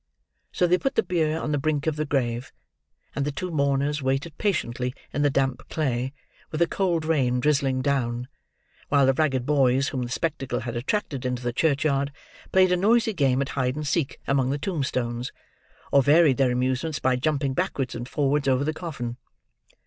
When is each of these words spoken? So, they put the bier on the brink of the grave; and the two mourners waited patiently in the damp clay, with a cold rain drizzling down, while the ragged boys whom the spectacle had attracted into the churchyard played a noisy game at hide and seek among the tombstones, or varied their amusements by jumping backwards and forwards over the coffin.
So, 0.51 0.65
they 0.65 0.79
put 0.79 0.95
the 0.95 1.03
bier 1.03 1.39
on 1.39 1.51
the 1.51 1.59
brink 1.59 1.85
of 1.85 1.95
the 1.95 2.05
grave; 2.07 2.51
and 3.15 3.23
the 3.23 3.31
two 3.31 3.51
mourners 3.51 4.01
waited 4.01 4.35
patiently 4.39 4.95
in 5.13 5.21
the 5.21 5.29
damp 5.29 5.69
clay, 5.69 6.11
with 6.49 6.59
a 6.59 6.65
cold 6.67 7.05
rain 7.05 7.39
drizzling 7.39 7.83
down, 7.83 8.27
while 8.89 9.05
the 9.05 9.13
ragged 9.13 9.45
boys 9.45 9.89
whom 9.89 10.01
the 10.01 10.09
spectacle 10.09 10.61
had 10.61 10.75
attracted 10.75 11.23
into 11.23 11.43
the 11.43 11.53
churchyard 11.53 12.11
played 12.51 12.71
a 12.71 12.77
noisy 12.77 13.13
game 13.13 13.43
at 13.43 13.49
hide 13.49 13.75
and 13.75 13.85
seek 13.85 14.19
among 14.25 14.49
the 14.49 14.57
tombstones, 14.57 15.31
or 15.91 16.01
varied 16.01 16.37
their 16.37 16.49
amusements 16.49 16.97
by 16.97 17.15
jumping 17.15 17.53
backwards 17.53 17.93
and 17.93 18.09
forwards 18.09 18.47
over 18.47 18.63
the 18.63 18.73
coffin. 18.73 19.17